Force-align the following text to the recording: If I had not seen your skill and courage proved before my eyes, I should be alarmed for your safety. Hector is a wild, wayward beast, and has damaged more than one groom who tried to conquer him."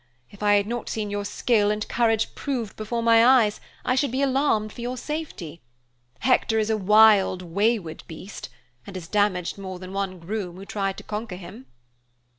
If 0.31 0.41
I 0.41 0.55
had 0.55 0.65
not 0.65 0.89
seen 0.89 1.11
your 1.11 1.23
skill 1.23 1.69
and 1.69 1.87
courage 1.87 2.33
proved 2.33 2.75
before 2.75 3.03
my 3.03 3.23
eyes, 3.23 3.61
I 3.85 3.93
should 3.93 4.09
be 4.09 4.23
alarmed 4.23 4.73
for 4.73 4.81
your 4.81 4.97
safety. 4.97 5.61
Hector 6.21 6.57
is 6.57 6.71
a 6.71 6.75
wild, 6.75 7.43
wayward 7.43 8.03
beast, 8.07 8.49
and 8.87 8.95
has 8.95 9.07
damaged 9.07 9.59
more 9.59 9.77
than 9.77 9.93
one 9.93 10.17
groom 10.17 10.55
who 10.55 10.65
tried 10.65 10.97
to 10.97 11.03
conquer 11.03 11.35
him." 11.35 11.67